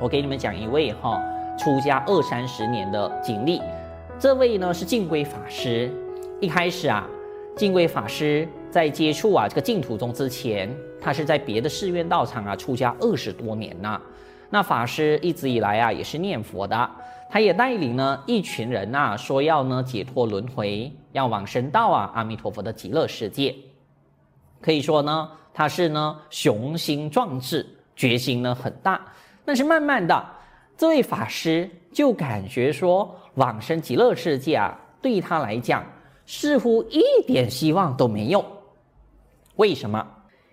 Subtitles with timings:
[0.00, 1.22] 我给你们讲一位哈
[1.58, 3.60] 出家二三十年的经历。
[4.18, 5.92] 这位呢是净规法师。
[6.40, 7.06] 一开始啊，
[7.54, 14.00] 净规法师在接触啊这个净土宗之前，他是在别的寺院道场啊出家二十多年了。
[14.48, 16.90] 那法师一直以来啊也是念佛的，
[17.28, 23.54] 他也带领呢一群人呐，说要呢解脱轮回，要往生到啊阿弥陀佛的极乐世界。
[24.62, 28.98] 可以说呢，他是呢雄心壮志，决心呢很大。
[29.50, 30.24] 但是慢慢的，
[30.76, 35.84] 这位法师就感觉说往生极乐世界啊，对他来讲
[36.24, 38.44] 似乎一点希望都没有。
[39.56, 40.06] 为什么？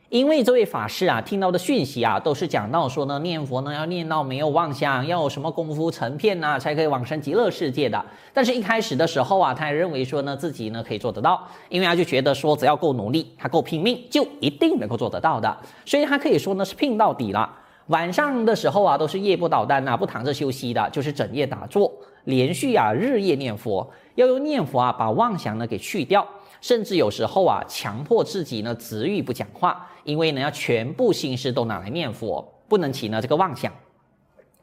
[0.10, 8.04] 因为这位法师啊，听到的讯息啊，都是讲到说呢，念佛呢要念到没有妄想，要有什么功夫成片呐，才可以往生极乐世界的。
[8.34, 15.56] 但是，一开始的时候啊，他也认为说呢，自己呢可以做得到，因为他就觉得说，只要够努力，他够拼命，就一定能够做得到的。
[15.86, 17.48] 所以，他可以说呢是拼到底了。
[17.88, 21.92] 晚上的时候啊，都是夜不倒单呐，不躺着休息的，就是整夜打坐，
[22.26, 26.28] 连续啊日夜念佛，要用念佛啊把妄想呢给去掉。
[26.60, 33.72] 甚至有时候啊，强迫自己呢止语不讲话，因为呢要全部心思都拿来念佛，不能起呢这个妄想。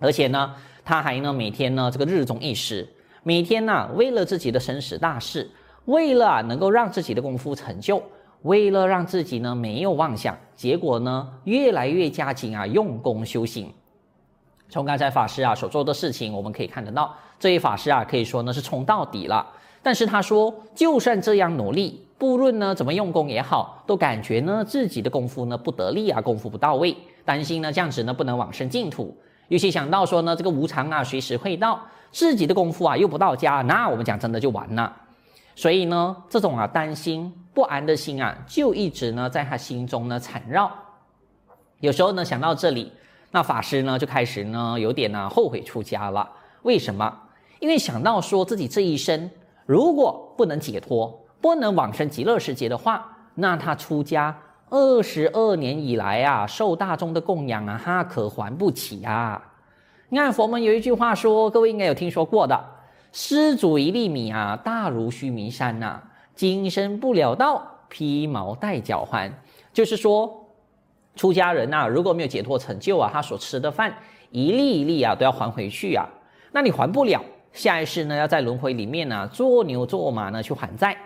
[0.00, 2.86] 而且呢，他还呢每天呢这个日中一时，
[3.22, 5.50] 每天呢为了自己的生死大事，
[5.86, 8.03] 为了啊能够让自己的功夫成就，
[8.45, 13.73] 为了让自己呢没有妄想，结果呢越来越加紧啊用功修行。
[14.69, 19.47] 从刚才法师啊所做的事情，我们可以看得到，这位法师啊可以说呢是冲到底了。
[19.83, 29.17] 但是他说，就算这样努力，不论呢怎么用功也好，都感觉呢自己的功夫呢不得力啊，功夫不到位，担心呢这样子呢不能往生净土。
[29.48, 34.95] 尤其想到说呢这个无常啊随时会到，自己的功夫啊又不到家，那我们讲真的就完了。
[35.55, 40.70] 所以呢这种啊担心不安的心啊，就一直呢在他心中呢缠绕。
[41.78, 42.92] 有时候呢想到这里，
[43.30, 46.28] 那法师呢就开始呢有点呢后悔出家了。
[46.62, 47.20] 为什么？
[47.60, 49.30] 因为想到说自己这一生。
[49.66, 54.36] 如果不能解脱，不能往生极乐世界的话，那他出家
[54.69, 59.42] 二十二年以来啊，受大众的供养啊，他可还不起啊！
[60.10, 62.62] 你看佛门有一句话说，各位应该有听说过的
[63.10, 66.03] ：“施主一粒米啊，大如须弥山呐、啊；
[66.34, 69.33] 今生不了道，披毛戴脚还。”
[69.72, 70.47] 就是说，
[71.17, 73.93] 出家人呐、如果没有解脱成就啊，他所吃的饭
[74.31, 76.09] 一粒一粒啊，都要还回去啊。
[76.53, 77.21] 那你还不了。
[77.53, 80.97] 下一世呢，要在轮回里面呢、做牛做马呢去还债。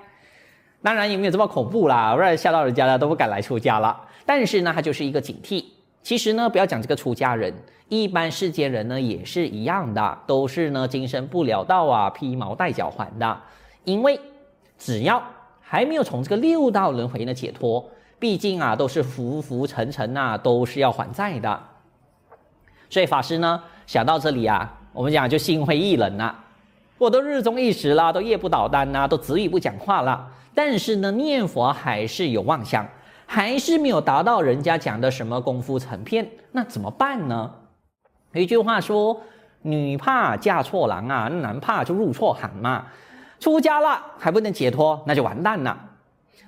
[0.83, 4.01] 当然也没有这么恐怖啦，不然吓到人家了都不敢来出家了。
[4.25, 5.65] 但是呢，他就是一个警惕。
[6.03, 7.53] 其实呢，不要讲这个出家人，
[7.89, 13.41] 一般世间人呢也是一样的，都是呢今生不了道啊，披毛戴脚还的。
[13.85, 14.19] 因为
[14.79, 15.23] 只要
[15.61, 17.85] 还没有从这个六道轮回呢解脱，
[18.19, 21.61] 毕竟啊都是浮浮沉沉呐、啊，都是要还债的。
[22.89, 24.75] 所以法师呢想到这里啊。
[24.95, 26.35] 我们讲就心灰意冷了，
[26.97, 30.29] 我都日中一时了，都夜不倒单呐，都止语不讲话了。
[30.55, 32.85] 但是呢，念佛还是有妄想，
[33.25, 37.49] 还是没有达到人家讲的什么功夫成片，那怎么办呢？
[38.33, 39.21] 有一句话说
[39.63, 42.87] ：“女怕嫁错郎啊，男怕就入错行嘛。”
[43.41, 45.79] 出家了还不能解脱，那就完蛋了。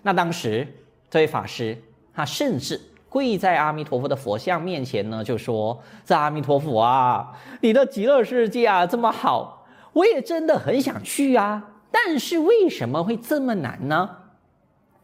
[0.02, 0.66] 那当时
[1.08, 1.76] 这位法师
[2.14, 2.80] 他甚至。
[3.10, 11.60] 跪在阿弥陀佛的佛像面前呢，就说：“这阿弥陀佛啊，你的极乐世界啊这么好，我也真的很想去啊。
[11.90, 14.08] 但是为什么会这么难呢？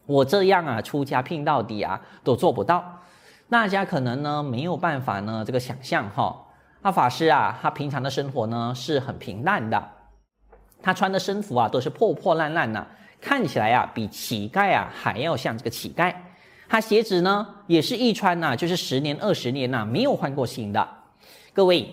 [0.06, 3.02] 我这样啊出家拼到底啊都做不到。
[3.50, 6.36] 大家可能呢没有办法呢这个想象哈、哦。
[6.82, 9.82] 那法师啊，他平常的生活呢是很平淡的，
[10.86, 12.86] 他穿的僧服啊都是破破烂烂的，
[13.20, 16.14] 看起来啊比乞丐啊还要像这个乞丐。”
[16.68, 20.88] 他鞋子呢，也是一穿呐，就是十年二十年呐，没有换过新的。
[21.52, 21.92] 各位，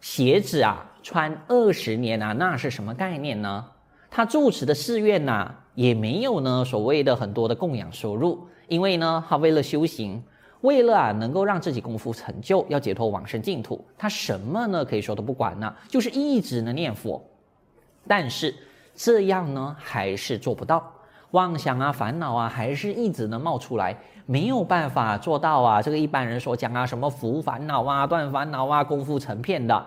[0.00, 3.66] 鞋子啊，穿二十年啊，那是什么概念呢？
[4.08, 10.22] 他住持的寺院呐，也没有呢所谓的很多的供养收入，因为呢，他为了修行，
[10.60, 17.20] 为了啊能够让自己功夫成就，要解脱往生净土，他什么呢可以说都不管呢，就是一直呢念佛。
[18.06, 18.54] 但是
[18.94, 20.92] 这样呢，还是做不到。
[21.32, 25.80] 妄想啊，烦恼啊，还是一直能冒出来，没有办法做到啊。
[25.80, 29.86] 这个一般人所讲啊，什么伏烦恼啊，断烦恼啊，功夫成片的，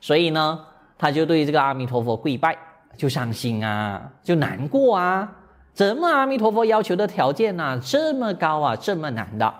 [0.00, 0.58] 所以呢，
[0.96, 2.56] 他就对这个阿弥陀佛跪拜，
[2.96, 5.30] 就伤心啊，就难过啊。
[5.74, 9.54] 怎么阿弥陀佛要求的条件呢、这么高啊，这么难的？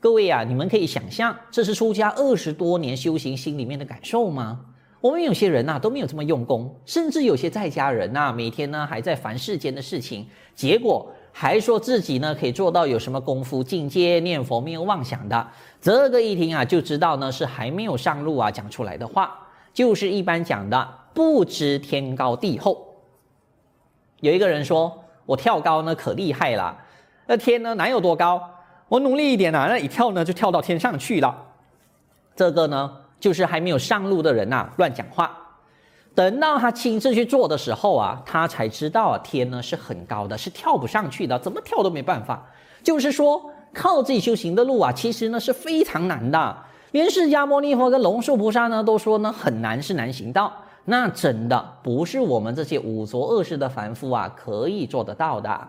[0.00, 4.60] 各位啊，你们可以想象，这是出家二十多年修行心里面的感受吗？
[5.00, 15.48] 我们有些人呐都没有这么用功，甚至有些在家人呐每天呢还在烦世间的事情，结果还说自己呢可以做到有什么功夫境界，念佛没有妄想的。
[15.80, 19.38] 这个一听啊，就知道呢是还没有上路啊，讲出来的话
[19.72, 22.96] 就是一般讲的不知天高地厚。
[24.20, 26.76] 有一个人说：“我跳高呢可厉害了，
[27.26, 28.42] 那天呢哪有多高？
[28.88, 31.44] 我努力一点啊，那一跳呢就跳到天上去了。”
[32.34, 35.36] 这个呢就是还没有上路的人呐、乱讲话。
[36.14, 42.44] 等到他亲自去做的时候啊，他才知道啊，天呢是很高的，是跳不上去的，怎么跳都没办法。
[42.82, 46.56] 就是说，靠自己修行的路啊，其实呢是非常难的。
[46.90, 50.52] 连释迦牟尼佛跟龙树菩萨呢都说呢很难，是难行道。
[50.86, 55.68] 那真的不是我们这些五浊恶世的凡夫啊可以做得到的。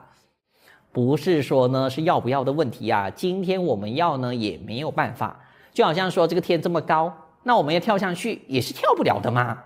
[0.92, 5.40] 不是说呢是要不要的问题啊，今天我们要呢也没有办法。
[5.74, 7.14] 就好像说这个天这么高，
[7.44, 9.64] 那我们要跳上去也是跳不了的嘛。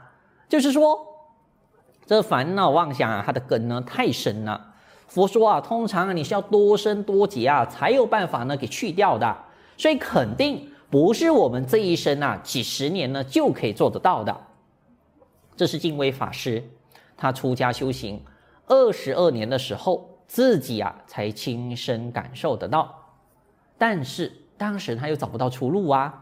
[0.47, 0.99] 就是说，
[2.05, 4.73] 这烦恼妄想啊，它的根呢太深了。
[5.07, 9.35] 佛说啊，通常啊，你是要多生多劫啊，才有办法呢给去掉的。
[9.77, 14.35] 所以肯定不是我们这一生啊，几十年呢就可以做得到的。
[15.55, 16.63] 这是净慧法师，
[17.17, 18.23] 他出家修行
[18.67, 22.93] 二十二年的时候，自己啊才亲身感受得到。
[23.77, 26.19] 但是当时他又找不到出路啊。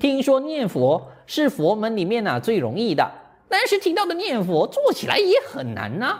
[0.00, 3.08] 听说念佛是佛门里面啊最容易的。
[3.48, 6.18] 但是听到的念佛做起来也很难呐、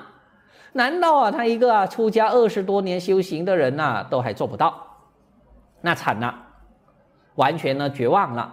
[0.72, 4.86] 难道啊他一个啊出家二十多年修行的人呐、都还做不到？
[5.80, 6.34] 那惨了，
[7.36, 8.52] 完全呢绝望了。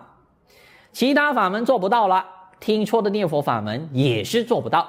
[0.91, 2.24] 其他法门做不到了，
[2.59, 4.88] 听说的念佛法门也是做不到。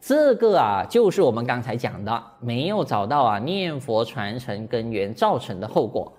[0.00, 6.12] 这个啊就是我们刚才讲的，没有找到啊念佛传承根源造成的后果。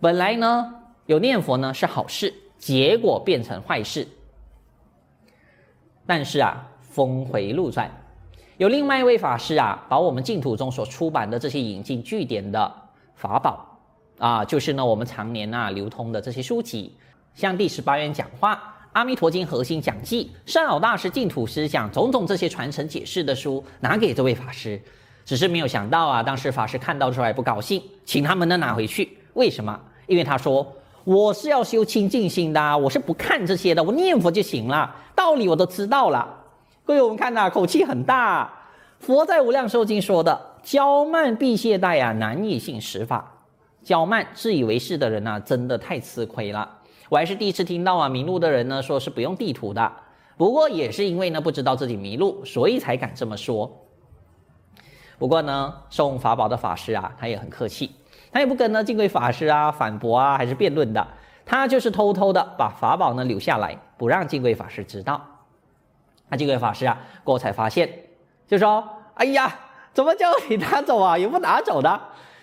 [0.00, 0.74] 本来呢
[1.06, 2.34] 有念佛呢是好事，
[2.64, 4.08] 结果变成坏事。
[6.06, 7.90] 但是啊，峰回路转，
[8.56, 12.74] 有另外一位法师啊，把我们净土中所出版的这些引进据典的
[13.16, 13.78] 法宝
[14.18, 16.96] 啊，就是呢我们常年啊流通的这些书籍，
[17.34, 24.80] 像第十八愿讲话、阿弥陀经核心讲记、善导大师净土思想种种这些传承解释的书，拿给这位法师。
[25.26, 29.18] 只是没有想到啊，当时法师看到之后还不高兴，请他们呢拿回去。
[29.34, 29.78] 为什么？
[30.06, 30.66] 因为他说。
[31.04, 36.26] 我是要修清净心的，我是不看这些的，我念佛就行了，道理我都知道了。
[36.84, 38.50] 各位，我们看呐，口气很大。
[39.00, 43.32] 佛在《无量寿经》说的“骄慢必懈怠啊，难以信实法”。
[43.84, 46.78] 骄慢、自以为是的人呐、真的太吃亏了。
[47.10, 49.92] 我还是第一次听到啊，迷路的人呢说是不用地图的。
[50.38, 53.70] 不过也是因为呢不知道自己迷路，所以才敢这么说。
[55.18, 57.94] 不过呢，送法宝的法师啊，他也很客气。
[58.34, 61.06] 他也不跟呢净慧法师啊反驳啊，还是辩论的，
[61.46, 65.24] 他就是偷偷的把法宝呢留下来，不让净慧法师知道。
[66.28, 67.88] 那净慧法师啊过后才发现，
[68.48, 68.82] 就说
[69.14, 69.56] ：“哎呀，
[69.92, 71.16] 怎么叫你拿走啊？
[71.16, 72.00] 也不拿走的。”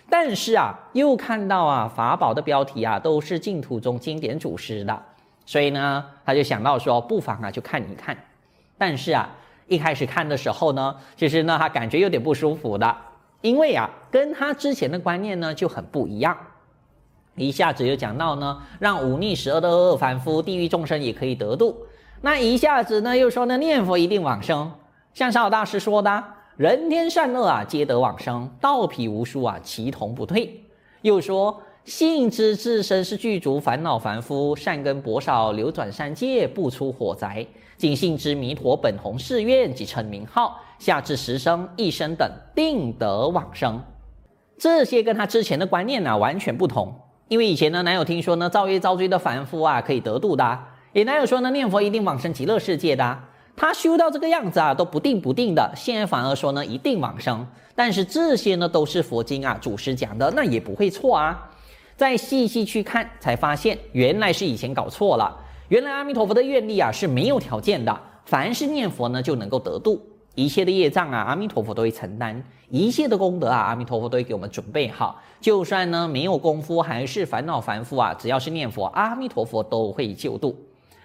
[0.10, 4.98] 但是啊，又看到啊法宝的标题啊都是净土中经典祖师的，
[5.46, 8.16] 所以呢，他就想到说，不妨啊去看一看。
[8.78, 9.30] 但是啊，
[9.68, 12.96] 一开始看的时候呢，其实呢他感觉有点不舒服的。
[13.42, 16.38] 因为啊，跟他之前的观念呢就很不一样，
[17.36, 21.76] 一下子又讲到呢，让五逆十恶的恶凡夫、地狱众生也可以得度，
[22.22, 24.72] 那一下子呢又说呢，念佛一定往生，
[25.14, 26.24] 像少大师说的，
[26.56, 30.64] 人天善恶啊皆得往生，道彼无殊啊，其同不退。
[31.02, 37.44] 又说性之自身是具足烦恼凡夫，善根薄少，流转三界，不出火宅。
[37.82, 43.82] 仅信之弥陀本弘誓愿及称名号，下至十生一生等，定得往生。
[44.60, 46.94] 这些跟他之前的观念呢、完全不同。
[47.28, 50.60] 因为以前呢，哪有听说呢造业造罪的凡夫啊可以得度的，
[50.94, 53.18] 也哪有说呢念佛一定往生极乐世界的。
[53.56, 55.74] 他修到这个样子啊，都不定不定的。
[55.76, 57.48] 现在反而说呢一定往生。
[57.74, 61.50] 但是这些呢都是佛经啊祖师讲的，那也不会错啊。
[61.96, 65.36] 再细细去看，才发现原来是以前搞错了。
[65.72, 80.54] 原来阿弥陀佛的愿力啊是没有条件的，凡是念佛呢就能够得度，一切的业障啊阿弥陀佛都会承担，一切的功德啊阿弥陀佛都会给我们准备好，就算呢没有功夫还是烦恼凡夫啊，只要是念佛，阿弥陀佛都会救度。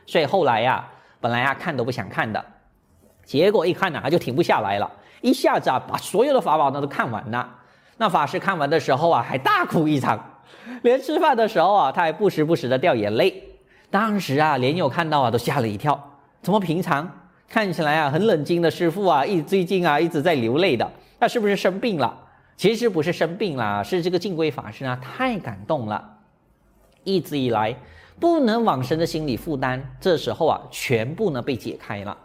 [0.04, 0.84] 所以后来呀、
[1.20, 2.44] 本来啊看都不想看的，
[3.24, 7.48] 结果一看呢、他就停不下来了，一下子啊把所有的法宝呢都看完了。
[7.98, 10.18] 那法师看完的时候啊，还大哭一场，
[10.82, 13.44] 连吃饭的时候啊，他还不时不时的掉眼泪。
[13.90, 16.12] 当时啊，莲友看到啊，都吓了一跳。
[16.42, 17.10] 怎么平常
[17.48, 22.16] 看起来啊很冷静的师傅啊，一最近啊一直在流泪的，他是不是生病了？
[22.56, 26.18] 其实不是生病了，是这个净规法师啊太感动了，
[27.04, 27.76] 一直以来
[28.18, 32.16] 不能往生的心理负担，这时候啊全部呢被解开了。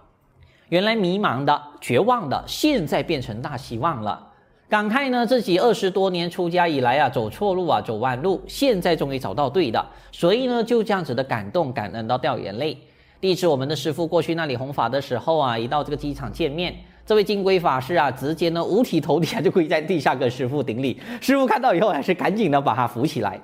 [0.70, 4.31] 原来迷茫的、绝望的，现在变成大希望了。
[4.72, 12.78] 感慨呢自己二十多年出家以来啊，走错路啊，走弯路，现在终于找到对的，所以呢就这样子的感动感恩到掉眼泪。
[13.20, 16.74] 第一次我们的师父过去那里弘法的时候啊，一到这个机场见面，
[17.06, 20.98] 这位金龟法师啊，直接呢五体投地啊，就跪在地下跟师父顶礼。
[21.20, 23.38] 师父看到以后还是赶紧的把他扶起来。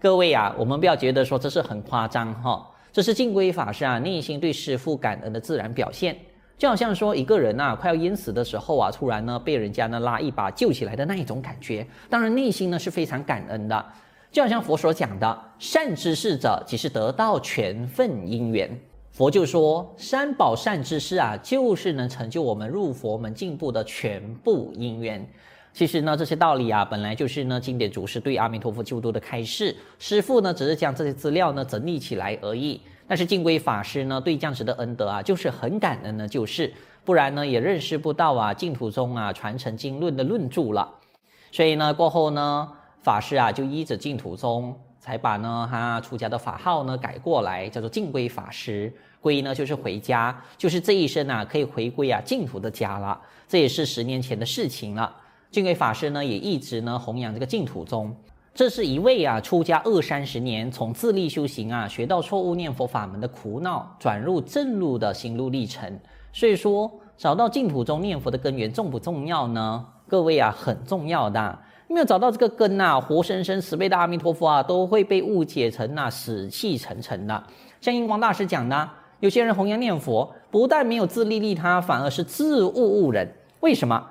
[0.00, 6.16] 各位啊，我们不要觉得说这是很夸张哈，这是金龟法师啊内心对师父感恩的自然表现。
[6.60, 13.82] 就好像说一个人呐快要淹死的时候啊，突然呢被人家呢拉一把救起来的那一种感觉，当然内心呢是非常感恩的。
[14.30, 18.78] 就好像佛所讲的，善知识者即是得到全份因缘。
[19.10, 25.26] 佛就说，三宝善知识啊，就是能成就我们入佛门进步的全部因缘。
[25.72, 32.82] 其实呢，这些道理啊，本来就是呢经典祖师对阿弥陀佛救度的开示，师父呢只是将这些资料呢整理起来而已。
[33.10, 36.72] 但是净圭法师呢，对这样子的恩德啊，就是很感恩呢，就是
[37.04, 40.88] 不然呢也认识不到啊净土宗啊传承经论的论著了。
[41.50, 42.70] 所以呢过后呢，
[43.02, 48.92] 法师啊就依着净土宗，才把呢他出家的法号呢改过来，叫做净规法师。
[49.20, 53.20] 归呢就是回家，就是这一生啊可以回归啊净土的家了。
[53.48, 55.12] 这也是十年前的事情了。
[55.50, 58.16] 净规法师呢也一直呢弘扬这个净土宗。
[58.54, 65.98] 这是一位啊出家二三十年，从自力修行啊学到错误念佛法门的苦恼，转入正路的心路历程。
[66.32, 69.86] 所以说找到净土中念佛的根源重不重要呢？
[70.08, 71.58] 各位啊很重要的。
[71.88, 77.42] 没有找到这个根呐、活生生慈悲的阿弥陀佛啊都会被误解成那、死气沉沉的。
[77.80, 78.90] 像印光大师讲的。
[79.20, 83.30] 有些人弘扬念佛，不但没有自利利他，反而是自误误人。
[83.60, 84.02] 为什么？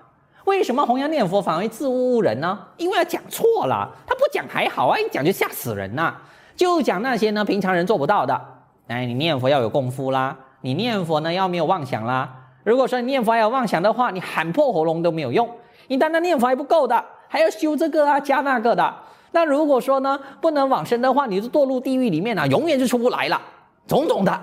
[0.50, 2.58] 为什么弘扬念佛反而自误误人呢？
[2.78, 6.16] 因为他讲错了，他不讲还好啊，一讲就吓死人呐。
[6.56, 8.42] 就讲那些呢平常人做不到的。
[8.88, 12.28] 哎，你念佛要有功夫啦，你念佛呢要没有妄想啦。
[12.64, 15.48] 如果说你念佛还有妄想的话，你喊破喉咙都没有用。
[15.88, 18.94] 你单单念佛还不够的，还要修这个啊加那个的。
[19.32, 23.40] 那如果说呢不能往生的话，你就堕入地狱里面啊，永远就出不来了。
[23.86, 24.42] 种种的。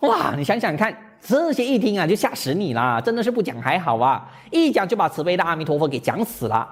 [0.00, 3.00] 哇，你想想看，这些一听啊就吓死你啦！
[3.00, 6.68] 真的是不讲还好啊，一讲就把慈悲的阿弥陀佛给讲死了。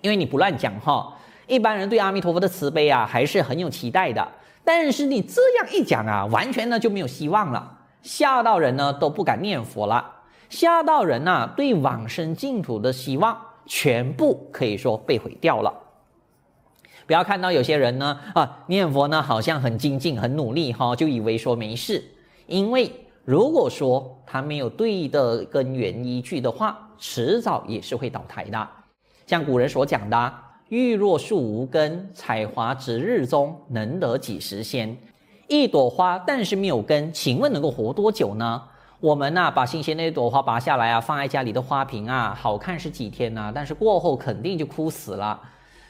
[0.00, 1.12] 因为你不乱讲哈，
[1.46, 4.26] 一般人对阿弥陀佛的慈悲啊还是很有期待的。
[4.64, 10.10] 但是你这样一讲啊，完全呢就没有希望了，吓到人呢都不敢念佛了，
[10.48, 15.74] 吓到人呐、对往生净土的希望全部可以说被毁掉了。
[17.06, 22.02] 不要看到有些人呢啊念佛呢好像很精进很努力哈，就以为说没事。
[22.46, 22.90] 因为
[23.24, 28.68] 如果说他没有对的根源依据的话，迟早也是会倒台的。
[29.26, 30.34] 像古人所讲的
[30.70, 34.96] “玉若树无根，采华值日中，能得几时鲜”。
[35.48, 38.62] 一朵花，但是没有根，请问能够活多久呢？
[39.00, 45.40] 我们呐、把新鲜的一朵花拔下来啊，放在家里的花瓶啊，好看是几天呐、但是过后肯定就枯死了。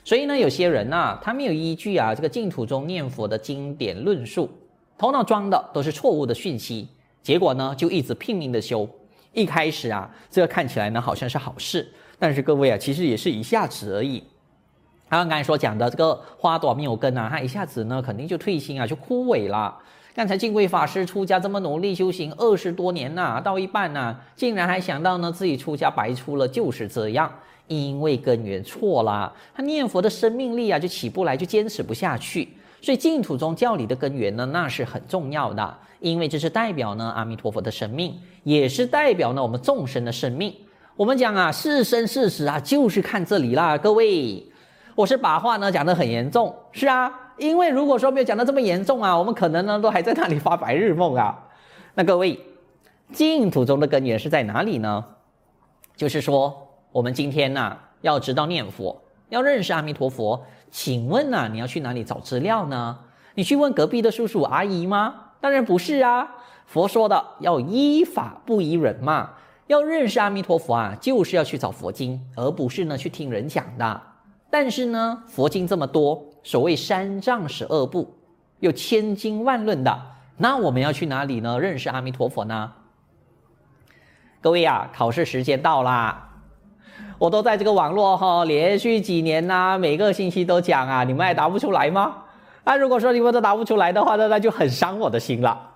[0.04, 4.48] 所以呢，有些人呐、他没有依据啊，这个净土中念佛的经典论述。
[4.96, 6.88] 头脑装的都是错误的讯息，
[7.22, 8.88] 结果呢就一直拼命的修。
[9.32, 11.86] 一开始啊，这个看起来呢好像是好事，
[12.18, 14.24] 但是各位啊，其实也是一下子而已。
[15.08, 19.76] 还有刚才所讲的这个花朵没有根啊，它一下子呢肯定就退心啊，就枯萎了。
[20.12, 27.32] 刚才净慧法师出家这么努力修行二十多年呐、到一半呢、啊，竟然还想到呢自己出家白出了，就是这样，
[27.68, 32.48] 因为根源错了，他念佛的生命力啊就起不来，就坚持不下去。
[32.82, 40.54] 所以净土宗教理的根源呢，那是很重要的，因为这是代表呢阿弥陀佛的生命，也是代表呢我们众生的生命。
[40.96, 44.46] 我们讲啊，是生是死啊，就是看这里啦，各位。
[44.96, 51.38] 我是把话呢讲得很严重，是啊，因为如果说没有讲得这么严重啊，我们可能呢都还在那里发白日梦啊。
[51.94, 52.38] 那各位，
[53.12, 55.02] 净土宗的根源是在哪里呢？
[55.96, 60.44] 就是说，我们今天呐、要知道念佛，要认识阿弥陀佛。
[60.70, 62.98] 请问呐、啊，你要去哪里找资料呢？
[63.34, 65.14] 你去问隔壁的叔叔阿姨吗？
[65.40, 66.36] 当然不是啊。
[66.66, 69.30] 佛说的要依法不依人嘛。
[69.66, 74.02] 要认识阿弥陀佛啊，就是要去找佛经，而不是呢去听人讲的。
[74.50, 78.12] 但是呢，佛经这么多，所谓三藏十二部，
[78.58, 80.00] 有千经万论的，
[80.36, 81.58] 那我们要去哪里呢？
[81.60, 82.72] 认识阿弥陀佛呢？
[84.40, 86.29] 各位啊，考试时间到啦。
[87.20, 92.16] 我都在这个网络哈，连续几年呐、每个星期都讲啊，你们还答不出来吗？
[92.64, 95.68] 那如果说你们都答不出来的话，那那就很伤我的心了。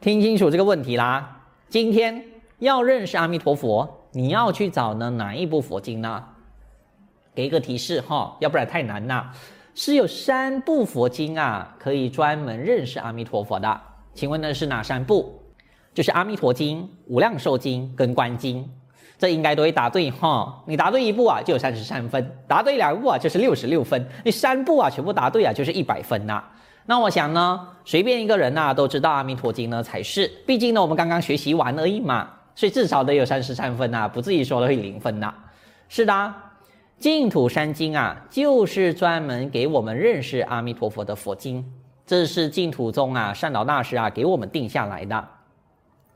[0.00, 1.42] 听清楚这个问题啦。
[1.68, 2.24] 今天
[2.60, 6.24] 要认识阿弥陀佛，你要去找呢哪一部佛经呢？
[7.34, 9.30] 给一个提示哈，要不然太难了。
[9.74, 13.78] 是有三部佛经啊，可以专门认识阿弥陀佛的。
[14.14, 15.38] 请问呢是哪三部？
[15.92, 18.64] 就是《阿弥陀经》《无量寿经》跟《观经》。
[19.18, 20.62] 这应该都会答对哈。
[20.66, 26.42] 你答对一步啊，就有三十三分；答对两步啊，就是六十六分；你三步啊，全部答对啊，就是一百分呐。
[26.86, 30.26] 那我想呢，随便一个人呐、都知道《阿弥陀经》呢才是。
[30.46, 35.34] 毕竟呢，我们刚刚学习完而已嘛，所以至少得有三十三分呐，不至于说的会零分呐。
[35.88, 36.12] 是的，
[36.98, 41.64] 《净土三经》啊，就是专门给我们认识阿弥陀佛的佛经。
[42.06, 45.28] 这是净土宗啊，善导大师啊给我们定下来的。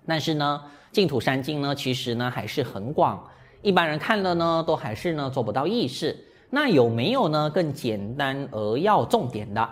[0.07, 3.23] 但是呢，《净土三经》呢，其实呢还是很广，
[3.63, 6.17] 一般人看了呢，都还是呢做不到意识。
[6.51, 9.69] 那有没有呢更简单而要重点的？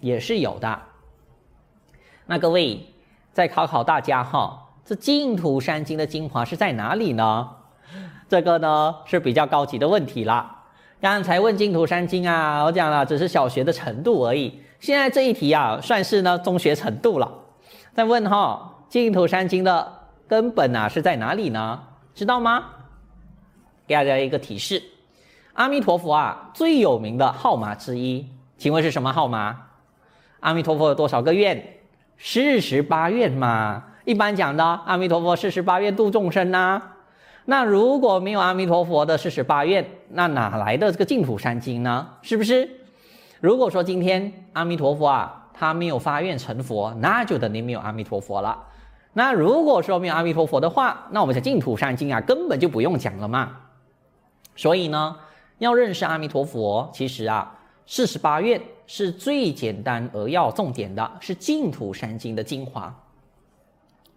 [0.00, 0.78] 也是有的。
[2.26, 2.84] 那各位
[3.32, 7.48] 再考考大家哈，这净土三经的精华是在哪里呢？
[8.28, 10.64] 这个呢是比较高级的问题啦。
[11.00, 14.60] 刚才问净土三经啊，我讲了只是小学的程度而已。
[14.80, 17.32] 现在这一题啊，算是呢中学程度了。
[17.94, 19.92] 再问哈，净土三经的
[20.26, 21.82] 根本啊是在哪里呢？
[22.14, 22.64] 知道吗？
[23.86, 24.82] 给大家一个提示：
[25.54, 28.26] 阿弥陀佛啊最有名的号码之一，
[28.56, 29.56] 请问是什么号码？
[30.40, 31.80] 阿弥陀佛有多少个愿？
[32.16, 33.84] 四十八愿嘛。
[34.04, 36.80] 一般讲的，阿弥陀佛四十八愿度众生呐、
[37.44, 42.08] 那如果没有阿弥陀佛的四十八愿，那哪来的这个净土三经呢？
[42.22, 42.68] 是不是？
[43.40, 48.64] 如果说今天阿弥陀佛啊，他没有发愿成佛，那就等于没有阿弥陀佛了。
[49.12, 53.56] 那如果说没有阿弥陀佛的话，那我们讲净土三经啊，根本就不用讲了嘛。
[54.54, 55.16] 所以呢，
[55.58, 57.54] 要认识阿弥陀佛，其实啊。
[57.90, 62.94] 四十八愿是最简单而要重点的，是净土三经的精华。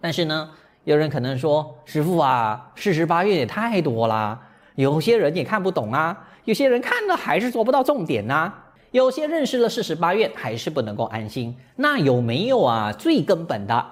[0.02, 0.50] 但是呢，
[0.84, 4.38] 有人可能说：“师傅啊，四十八愿也太多啦，
[4.76, 8.52] 有些人也看不懂啊，有些人看了还是做不到重点呐，
[8.92, 11.56] 有些认识了四十八愿还是不能够安心。
[11.78, 13.86] 那有没有啊最根本的？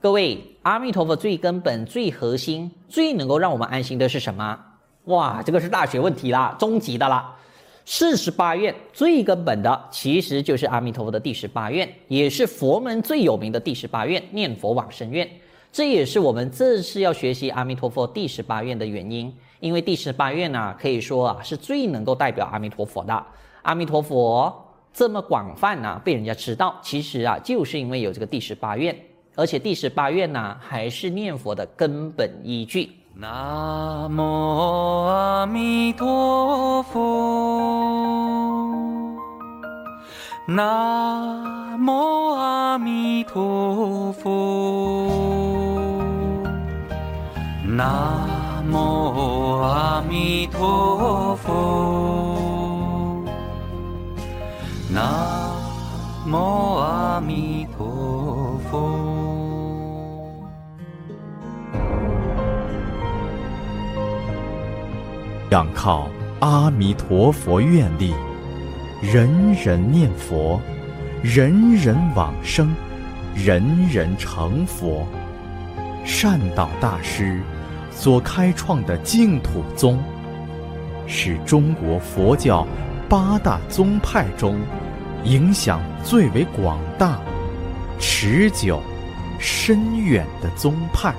[0.00, 4.56] 各位，阿弥陀佛最根本、最核心、最能够让我们安心的是什么？
[5.06, 7.34] 哇，这个是大学问题啦，终极的啦。”
[7.84, 15.28] 四十八愿最根本的，其实就是阿弥陀佛的第十八愿，也是佛门最有名的第十八愿——念佛往生愿。
[15.72, 19.34] 这也是我们这次要学习阿弥陀佛第十八愿的原因。
[19.58, 23.26] 因为第十八愿呢，可以说啊，是最能够代表阿弥陀佛的。
[23.62, 28.96] 阿弥陀佛这么广泛呢，被人家知道，其实啊，就是因为有这个第十八愿，
[29.38, 32.90] 而且第十八愿呢，还是念佛的根本依据。
[33.14, 36.98] 南无阿弥陀佛，
[40.48, 45.08] 南无阿弥陀佛，
[47.64, 53.22] 南无阿弥陀佛，
[54.90, 55.04] 南
[56.26, 57.57] 无阿弥
[65.50, 68.12] 仰靠阿弥陀佛愿力，
[69.00, 70.60] 人人念佛，
[71.22, 72.74] 人人往生，
[73.34, 75.06] 人人成佛。
[76.04, 77.40] 善导大师
[77.90, 79.98] 所开创的净土宗，
[81.06, 82.66] 是中国佛教
[83.08, 84.60] 八大宗派中
[85.24, 87.18] 影响最为广大、
[87.98, 88.82] 持久、
[89.38, 91.14] 深远的宗派，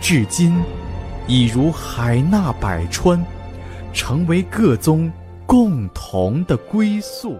[0.00, 0.56] 至今
[1.26, 3.20] 已如海纳百川。
[3.96, 5.10] 成为各宗
[5.46, 7.38] 共同的归宿。